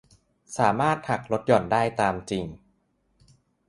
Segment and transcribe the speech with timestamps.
[0.57, 2.45] สามารถหักลดหย่อนได้ตามจริง